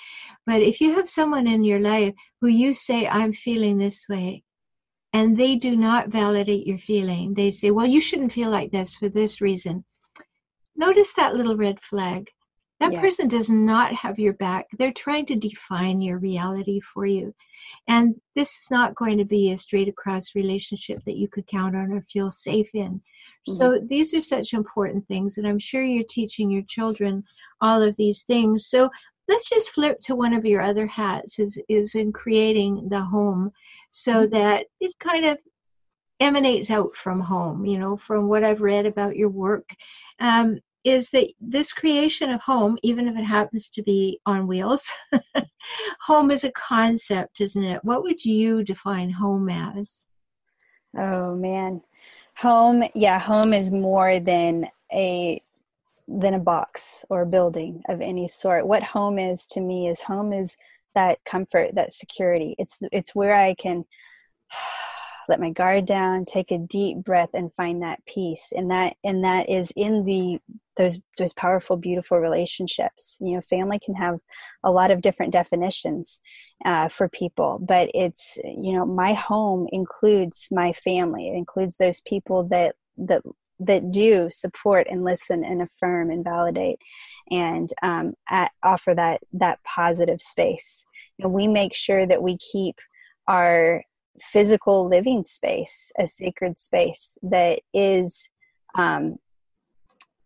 [0.45, 4.43] but if you have someone in your life who you say, I'm feeling this way,
[5.13, 8.95] and they do not validate your feeling, they say, well, you shouldn't feel like this
[8.95, 9.85] for this reason.
[10.75, 12.27] Notice that little red flag
[12.79, 13.01] that yes.
[13.01, 14.67] person does not have your back.
[14.77, 17.33] They're trying to define your reality for you.
[17.87, 21.75] And this is not going to be a straight across relationship that you could count
[21.75, 22.95] on or feel safe in.
[22.95, 23.53] Mm-hmm.
[23.53, 25.37] So these are such important things.
[25.37, 27.23] And I'm sure you're teaching your children
[27.61, 28.67] all of these things.
[28.67, 28.89] So
[29.29, 33.51] let's just flip to one of your other hats is, is in creating the home
[33.91, 34.33] so mm-hmm.
[34.33, 35.37] that it kind of
[36.19, 39.69] emanates out from home, you know, from what I've read about your work.
[40.19, 44.89] Um, is that this creation of home, even if it happens to be on wheels,
[45.99, 47.83] home is a concept, isn't it?
[47.83, 50.05] What would you define home as?
[50.97, 51.81] Oh man.
[52.37, 55.41] Home, yeah, home is more than a
[56.07, 58.67] than a box or a building of any sort.
[58.67, 60.55] What home is to me is home is
[60.93, 62.55] that comfort, that security.
[62.59, 63.85] It's it's where I can
[65.27, 68.51] let my guard down take a deep breath and find that peace.
[68.55, 70.39] And that and that is in the
[70.77, 73.17] those those powerful beautiful relationships.
[73.19, 74.19] You know family can have
[74.63, 76.19] a lot of different definitions
[76.63, 81.29] uh, for people but it's you know my home includes my family.
[81.29, 83.21] It includes those people that that
[83.59, 86.79] that do support and listen and affirm and validate
[87.31, 90.85] and um, at, offer that that positive space.
[91.19, 92.75] And we make sure that we keep
[93.27, 93.83] our
[94.19, 98.29] physical living space, a sacred space that is
[98.75, 99.17] um,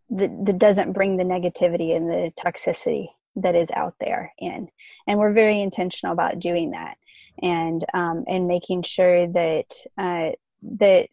[0.10, 4.70] that, that doesn't bring the negativity and the toxicity that is out there in.
[5.08, 6.98] And we're very intentional about doing that
[7.42, 10.32] and um, and making sure that uh,
[10.78, 11.10] that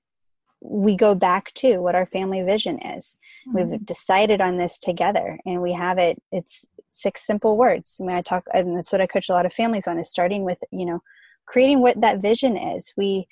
[0.60, 3.18] we go back to what our family vision is.
[3.48, 3.70] Mm-hmm.
[3.70, 6.20] We've decided on this together, and we have it.
[6.32, 7.98] It's six simple words.
[8.00, 10.10] I mean, I talk, and that's what I coach a lot of families on: is
[10.10, 11.02] starting with you know
[11.46, 12.92] creating what that vision is.
[12.96, 13.26] We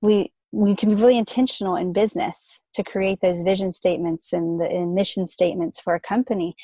[0.00, 4.68] we we can be really intentional in business to create those vision statements and the
[4.68, 6.54] and mission statements for a company.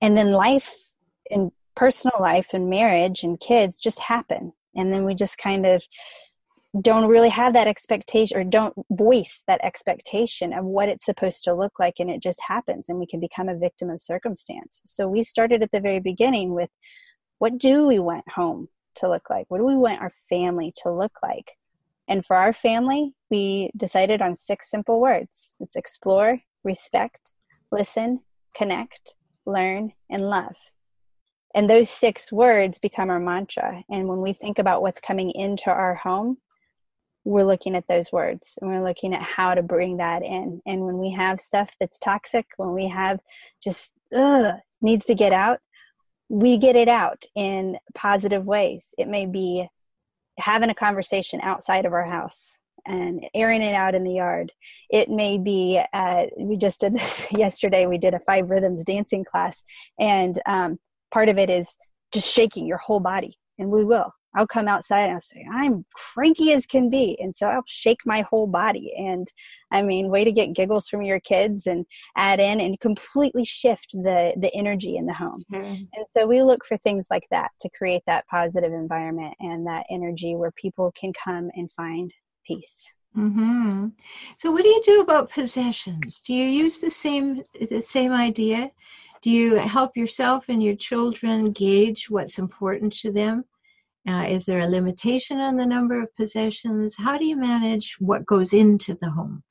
[0.00, 0.74] And then life
[1.30, 4.52] and personal life and marriage and kids just happen.
[4.74, 5.84] And then we just kind of
[6.80, 11.54] don't really have that expectation or don't voice that expectation of what it's supposed to
[11.54, 15.08] look like and it just happens and we can become a victim of circumstance so
[15.08, 16.68] we started at the very beginning with
[17.38, 18.68] what do we want home
[18.98, 19.46] to look like?
[19.48, 21.52] What do we want our family to look like?
[22.08, 25.56] And for our family we decided on six simple words.
[25.60, 27.32] It's explore respect
[27.70, 28.20] listen
[28.56, 29.14] connect
[29.46, 30.56] learn and love.
[31.54, 33.82] And those six words become our mantra.
[33.90, 36.38] And when we think about what's coming into our home
[37.28, 40.62] we're looking at those words and we're looking at how to bring that in.
[40.66, 43.20] And when we have stuff that's toxic, when we have
[43.62, 45.60] just ugh, needs to get out,
[46.28, 48.94] we get it out in positive ways.
[48.98, 49.68] It may be
[50.38, 54.52] having a conversation outside of our house and airing it out in the yard.
[54.90, 59.24] It may be, uh, we just did this yesterday, we did a five rhythms dancing
[59.24, 59.64] class,
[59.98, 60.78] and um,
[61.10, 61.76] part of it is
[62.12, 64.12] just shaking your whole body, and we will.
[64.34, 67.18] I'll come outside and I'll say, I'm cranky as can be.
[67.20, 68.92] And so I'll shake my whole body.
[68.96, 69.26] And
[69.70, 73.92] I mean, way to get giggles from your kids and add in and completely shift
[73.92, 75.44] the, the energy in the home.
[75.52, 75.84] Mm-hmm.
[75.94, 79.86] And so we look for things like that to create that positive environment and that
[79.90, 82.12] energy where people can come and find
[82.46, 82.92] peace.
[83.16, 83.88] Mm-hmm.
[84.38, 86.20] So, what do you do about possessions?
[86.20, 88.70] Do you use the same the same idea?
[89.22, 93.44] Do you help yourself and your children gauge what's important to them?
[94.06, 96.96] Uh, is there a limitation on the number of possessions?
[96.96, 99.42] How do you manage what goes into the home?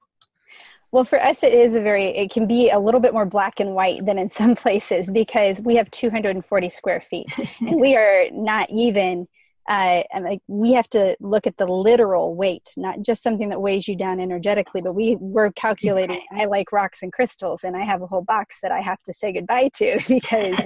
[0.91, 3.59] Well, for us, it is a very, it can be a little bit more black
[3.59, 7.27] and white than in some places because we have 240 square feet
[7.59, 9.27] and we are not even,
[9.67, 13.85] uh, like we have to look at the literal weight, not just something that weighs
[13.85, 16.21] you down energetically, but we we're calculating.
[16.31, 19.11] I like rocks and crystals, and I have a whole box that I have to
[19.11, 20.65] say goodbye to because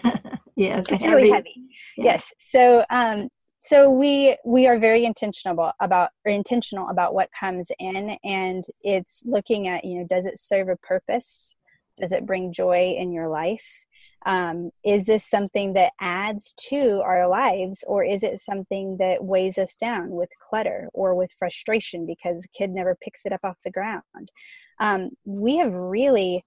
[0.56, 1.16] yes, it's heavy.
[1.16, 1.56] really heavy.
[1.98, 2.04] Yeah.
[2.04, 3.30] Yes, so um,
[3.62, 9.22] so we we are very intentional about or intentional about what comes in and it's
[9.26, 11.56] looking at you know does it serve a purpose?
[11.98, 13.86] Does it bring joy in your life?
[14.26, 19.58] Um, is this something that adds to our lives or is it something that weighs
[19.58, 23.58] us down with clutter or with frustration because a kid never picks it up off
[23.64, 24.32] the ground?
[24.80, 26.46] Um, we have really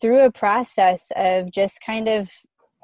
[0.00, 2.30] through a process of just kind of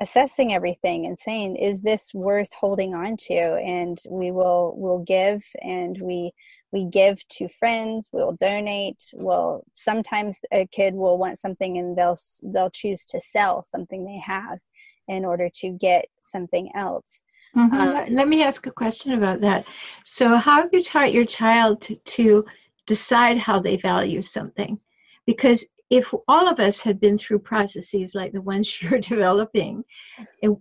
[0.01, 3.35] assessing everything and saying is this worth holding on to?
[3.35, 6.33] And we will will give and we
[6.73, 9.03] we give to friends we'll donate.
[9.15, 14.21] We'll sometimes a kid will want something and they'll they'll choose to sell something they
[14.25, 14.61] have
[15.09, 17.23] in order to get something else.
[17.57, 17.75] Mm-hmm.
[17.75, 19.65] um, let me ask a question about that.
[20.05, 22.45] So how have you taught your child to, to
[22.87, 24.79] decide how they value something?
[25.25, 29.85] Because if all of us had been through processes like the ones you're developing,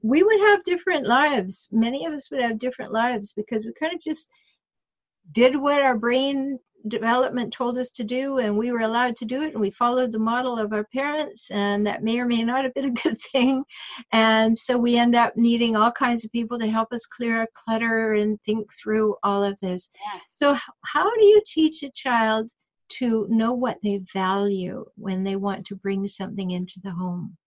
[0.01, 1.67] we would have different lives.
[1.71, 4.29] Many of us would have different lives because we kind of just
[5.31, 9.41] did what our brain development told us to do and we were allowed to do
[9.41, 12.63] it and we followed the model of our parents and that may or may not
[12.63, 13.63] have been a good thing
[14.11, 17.47] and so we end up needing all kinds of people to help us clear our
[17.55, 20.19] clutter and think through all of this yeah.
[20.31, 22.51] so how do you teach a child
[22.87, 27.37] to know what they value when they want to bring something into the home?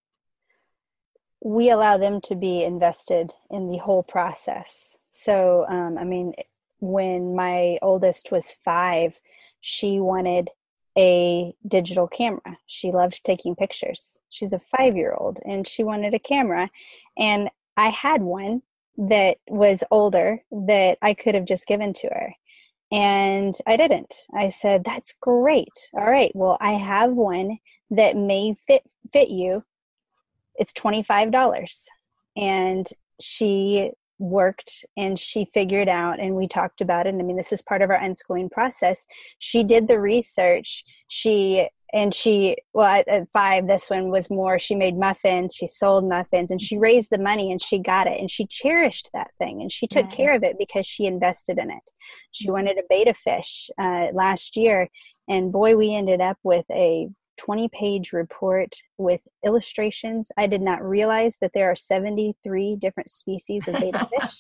[1.41, 4.97] We allow them to be invested in the whole process.
[5.13, 6.35] So, um, I mean,
[6.81, 9.21] when my oldest was five,
[9.61, 10.51] she wanted
[10.97, 12.59] a digital camera.
[12.67, 14.19] She loved taking pictures.
[14.29, 16.71] She's a five year old and she wanted a camera.
[17.17, 18.63] And I had one
[18.97, 22.35] that was older that I could have just given to her.
[22.91, 24.15] And I didn't.
[24.35, 25.69] I said, "That's great.
[25.95, 26.33] All right.
[26.35, 27.59] Well, I have one
[27.91, 29.65] that may fit fit you.
[30.57, 31.89] It's $25."
[32.37, 32.89] And
[33.21, 37.11] she worked and she figured out and we talked about it.
[37.11, 39.07] And I mean, this is part of our unschooling process.
[39.39, 40.85] She did the research.
[41.09, 46.07] She and she well at, five this one was more she made muffins she sold
[46.07, 49.63] muffins and she raised the money and she got it and she cherished that thing
[49.63, 50.13] and she took right.
[50.13, 51.83] care of it because she invested in it
[52.33, 52.55] she mm-hmm.
[52.55, 54.89] wanted a betta fish uh, last year
[55.29, 57.09] and boy we ended up with a
[57.39, 60.31] 20 page report with illustrations.
[60.37, 64.37] I did not realize that there are 73 different species of betta fish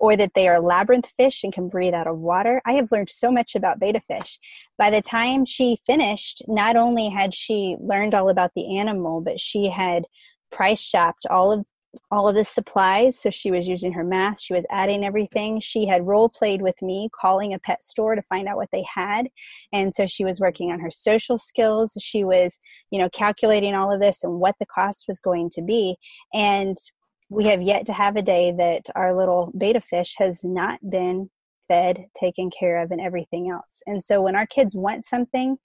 [0.00, 2.62] or that they are labyrinth fish and can breathe out of water.
[2.64, 4.38] I have learned so much about betta fish.
[4.76, 9.40] By the time she finished, not only had she learned all about the animal, but
[9.40, 10.04] she had
[10.50, 11.66] price shopped all of
[12.10, 13.18] all of the supplies.
[13.18, 15.60] So she was using her math, she was adding everything.
[15.60, 18.84] She had role played with me, calling a pet store to find out what they
[18.92, 19.28] had.
[19.72, 21.96] And so she was working on her social skills.
[22.00, 22.58] She was,
[22.90, 25.96] you know, calculating all of this and what the cost was going to be.
[26.34, 26.76] And
[27.30, 31.30] we have yet to have a day that our little betta fish has not been
[31.68, 33.82] fed, taken care of, and everything else.
[33.86, 35.58] And so when our kids want something,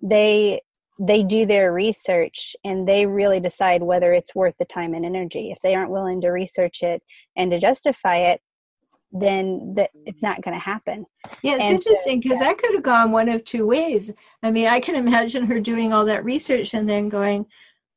[0.00, 0.60] they
[0.98, 5.50] they do their research and they really decide whether it's worth the time and energy.
[5.50, 7.02] If they aren't willing to research it
[7.36, 8.40] and to justify it,
[9.12, 11.06] then that it's not going to happen.
[11.42, 12.50] Yeah, it's and uh, interesting because so, yeah.
[12.50, 14.10] that could have gone one of two ways.
[14.42, 17.46] I mean, I can imagine her doing all that research and then going,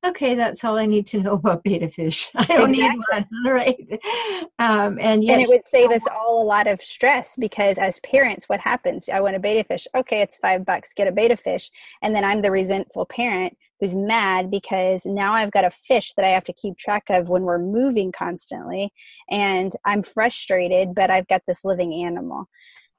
[0.03, 2.31] okay, that's all I need to know about betta fish.
[2.35, 3.19] I don't exactly.
[3.19, 3.99] need one, right?
[4.59, 7.99] Um, and, yes, and it would save us all a lot of stress because as
[7.99, 9.09] parents, what happens?
[9.09, 9.87] I want a betta fish.
[9.95, 10.93] Okay, it's five bucks.
[10.93, 11.69] Get a betta fish,
[12.01, 16.23] and then I'm the resentful parent who's mad because now I've got a fish that
[16.23, 18.91] I have to keep track of when we're moving constantly,
[19.29, 20.93] and I'm frustrated.
[20.95, 22.47] But I've got this living animal.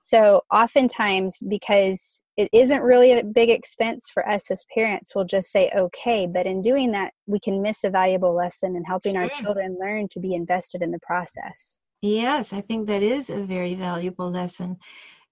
[0.05, 5.53] So oftentimes, because it isn't really a big expense for us as parents, we'll just
[5.53, 6.27] say, okay.
[6.27, 9.23] But in doing that, we can miss a valuable lesson in helping sure.
[9.23, 11.79] our children learn to be invested in the process.
[12.03, 14.77] Yes, I think that is a very valuable lesson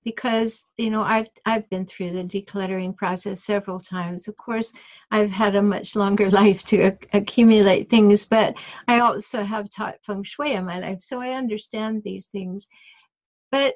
[0.05, 4.29] because you know I've I've been through the decluttering process several times.
[4.29, 4.73] Of course,
[5.11, 8.55] I've had a much longer life to ac- accumulate things, but
[8.87, 12.69] I also have taught feng shui in my life, so I understand these things.
[13.51, 13.75] But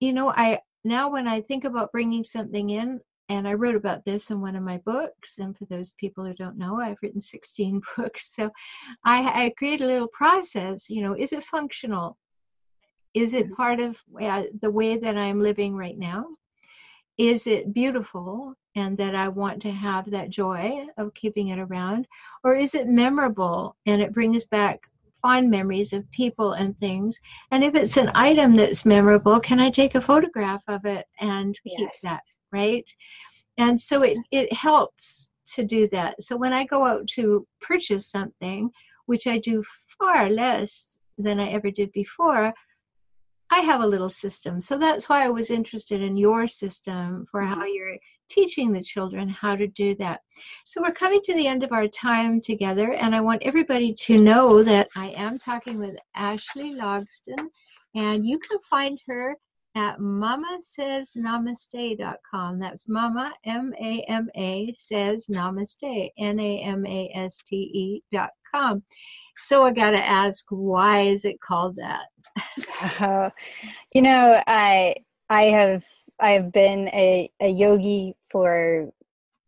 [0.00, 4.04] you know, I now when I think about bringing something in, and I wrote about
[4.04, 5.38] this in one of my books.
[5.38, 8.34] And for those people who don't know, I've written 16 books.
[8.34, 8.50] So
[9.04, 10.88] I, I create a little process.
[10.88, 12.16] You know, is it functional?
[13.14, 16.26] Is it part of uh, the way that I'm living right now?
[17.16, 22.06] Is it beautiful and that I want to have that joy of keeping it around?
[22.44, 24.88] Or is it memorable and it brings back
[25.22, 27.18] fond memories of people and things.
[27.50, 31.58] And if it's an item that's memorable, can I take a photograph of it and
[31.64, 31.76] yes.
[31.78, 32.88] keep that, right?
[33.58, 36.22] And so it, it helps to do that.
[36.22, 38.70] So when I go out to purchase something,
[39.06, 39.64] which I do
[39.98, 42.52] far less than I ever did before,
[43.50, 44.60] I have a little system.
[44.60, 47.74] So that's why I was interested in your system for how mm-hmm.
[47.74, 47.96] you're
[48.28, 50.20] teaching the children how to do that.
[50.64, 54.18] So we're coming to the end of our time together, and I want everybody to
[54.18, 57.48] know that I am talking with Ashley Logsdon,
[57.94, 59.36] and you can find her
[59.74, 62.58] at mamasaysnamaste.com.
[62.58, 68.82] That's mama, M A M A, says namaste, N A M A S T E.com.
[69.38, 73.00] So I got to ask, why is it called that?
[73.00, 73.30] uh,
[73.94, 74.96] you know, I
[75.30, 75.84] I have
[76.20, 78.90] I have been a, a yogi for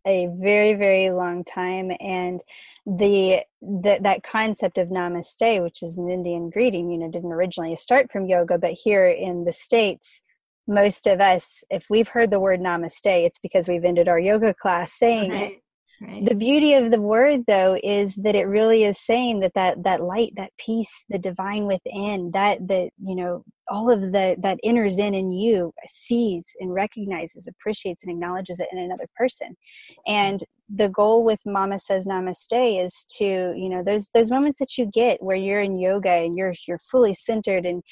[0.07, 2.43] a very very long time and
[2.86, 7.76] the, the that concept of namaste which is an indian greeting you know didn't originally
[7.76, 10.22] start from yoga but here in the states
[10.66, 14.55] most of us if we've heard the word namaste it's because we've ended our yoga
[14.55, 15.53] class saying right.
[15.53, 15.62] it
[16.01, 16.24] Right.
[16.24, 20.03] The beauty of the word, though, is that it really is saying that that that
[20.03, 24.96] light, that peace, the divine within, that that you know, all of the that enters
[24.98, 29.57] in in you, sees and recognizes, appreciates, and acknowledges it in another person.
[30.07, 30.42] And
[30.74, 33.24] the goal with Mama Says Namaste is to
[33.55, 36.78] you know those those moments that you get where you're in yoga and you're you're
[36.78, 37.82] fully centered and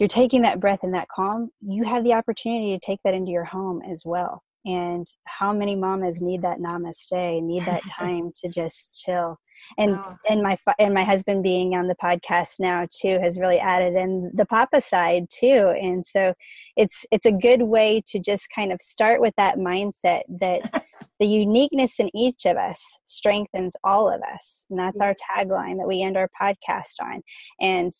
[0.00, 1.50] you're taking that breath and that calm.
[1.60, 5.76] You have the opportunity to take that into your home as well and how many
[5.76, 9.38] mamas need that namaste need that time to just chill.
[9.76, 10.16] And oh.
[10.28, 14.30] and my and my husband being on the podcast now too has really added in
[14.34, 15.74] the papa side too.
[15.80, 16.34] And so
[16.76, 20.84] it's it's a good way to just kind of start with that mindset that
[21.18, 24.64] the uniqueness in each of us strengthens all of us.
[24.70, 27.22] And that's our tagline that we end our podcast on.
[27.60, 27.92] And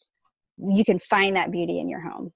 [0.58, 2.32] you can find that beauty in your home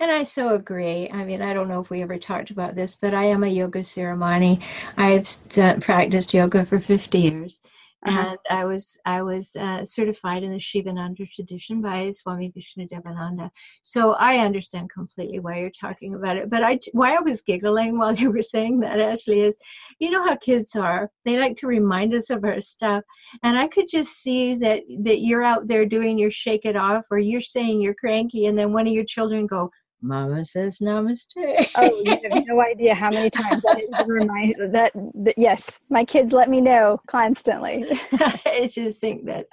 [0.00, 1.08] and I so agree.
[1.10, 3.48] I mean, I don't know if we ever talked about this, but I am a
[3.48, 4.62] yoga siramani.
[4.96, 7.60] I've done, practiced yoga for 50 years.
[8.06, 8.20] Uh-huh.
[8.20, 13.50] And I was I was uh, certified in the Sivananda tradition by Swami Vishnu Devananda,
[13.82, 16.50] So I understand completely why you're talking about it.
[16.50, 19.56] But I why I was giggling while you were saying that Ashley is,
[20.00, 21.10] you know how kids are.
[21.24, 23.04] They like to remind us of our stuff,
[23.42, 27.06] and I could just see that that you're out there doing your shake it off,
[27.10, 29.70] or you're saying you're cranky, and then one of your children go,
[30.04, 31.32] Mama says namaste.
[31.76, 35.34] oh, you have no idea how many times I remind that, that.
[35.38, 37.86] Yes, my kids let me know constantly.
[38.12, 39.46] I just think that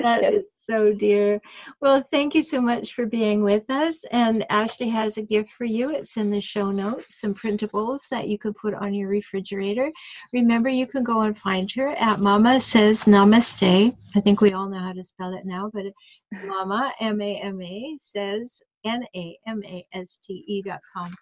[0.00, 0.34] that yes.
[0.34, 1.40] is so dear.
[1.80, 4.04] Well, thank you so much for being with us.
[4.12, 5.88] And Ashley has a gift for you.
[5.88, 9.90] It's in the show notes, some printables that you can put on your refrigerator.
[10.34, 13.96] Remember, you can go and find her at Mama Says Namaste.
[14.14, 17.40] I think we all know how to spell it now, but it's Mama, M A
[17.42, 21.14] M A, says N A M A S T E dot com.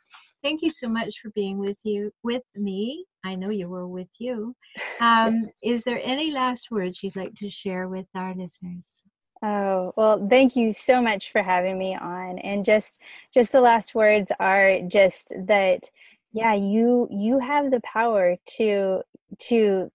[0.42, 3.04] Thank you so much for being with you, with me.
[3.24, 4.56] I know you were with you.
[4.98, 9.04] Um, is there any last words you'd like to share with our listeners?
[9.42, 12.38] Oh, well, thank you so much for having me on.
[12.38, 13.00] And just
[13.32, 15.90] just the last words are just that
[16.32, 19.02] yeah, you you have the power to
[19.38, 19.90] to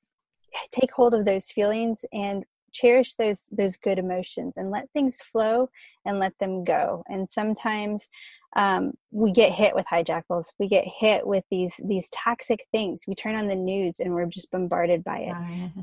[0.72, 5.70] take hold of those feelings and cherish those those good emotions and let things flow
[6.06, 7.04] and let them go.
[7.08, 8.08] And sometimes
[8.56, 13.04] um, we get hit with hijackals we get hit with these these toxic things.
[13.08, 15.34] We turn on the news and we're just bombarded by it.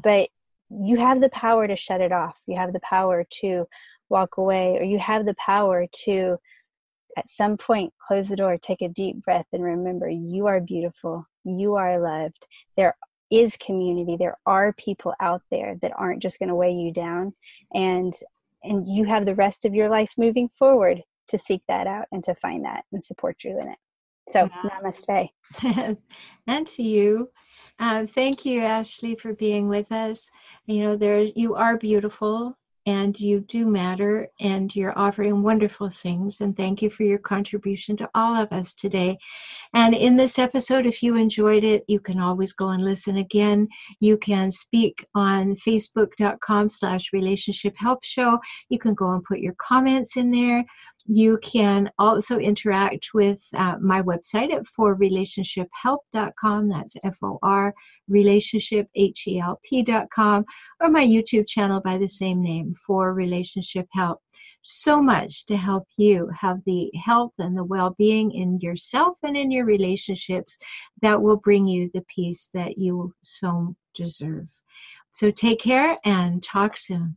[0.02, 0.28] But
[0.70, 2.40] you have the power to shut it off.
[2.46, 3.66] You have the power to
[4.08, 6.38] walk away or you have the power to
[7.16, 11.26] at some point close the door take a deep breath and remember you are beautiful.
[11.44, 12.46] You are loved.
[12.76, 12.96] There
[13.30, 14.16] is community.
[14.16, 17.34] There are people out there that aren't just going to weigh you down
[17.74, 18.14] and
[18.64, 22.24] and you have the rest of your life moving forward to seek that out and
[22.24, 23.78] to find that and support you in it.
[24.28, 25.30] So namaste.
[26.46, 27.30] And to you
[27.78, 30.30] um, thank you ashley for being with us.
[30.66, 32.56] You know there you are beautiful
[32.86, 36.40] and you do matter and you're offering wonderful things.
[36.40, 39.18] And thank you for your contribution to all of us today.
[39.74, 43.68] And in this episode if you enjoyed it you can always go and listen again.
[44.00, 48.38] You can speak on facebook.com slash relationship help show.
[48.70, 50.64] You can go and put your comments in there
[51.10, 56.68] you can also interact with uh, my website at forrelationshiphelp.com.
[56.68, 57.74] That's F O R
[58.08, 60.44] relationship H E L P.com,
[60.80, 64.20] or my YouTube channel by the same name, For Relationship Help.
[64.60, 69.34] So much to help you have the health and the well being in yourself and
[69.34, 70.58] in your relationships
[71.00, 74.50] that will bring you the peace that you so deserve.
[75.12, 77.16] So take care and talk soon.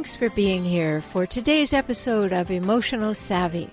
[0.00, 3.68] Thanks for being here for today's episode of Emotional Savvy.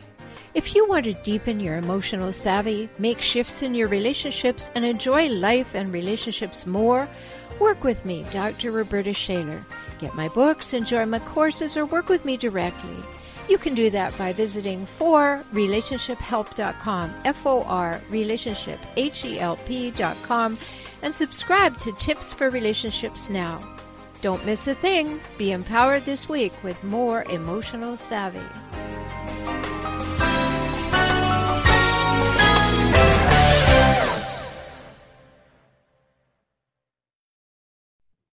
[0.54, 5.30] If you want to deepen your emotional savvy, make shifts in your relationships, and enjoy
[5.30, 7.08] life and relationships more,
[7.62, 8.74] work with me, Dr.
[8.74, 9.64] Roberta Shaler.
[10.00, 12.98] Get my books, enjoy my courses, or work with me directly.
[13.48, 20.58] You can do that by visiting forrelationshiphelp.com, F-O-R, relationship, H-E-L-P dot com,
[21.02, 23.77] and subscribe to Tips for Relationships Now.
[24.22, 25.20] Don't miss a thing.
[25.38, 28.42] Be empowered this week with more emotional savvy.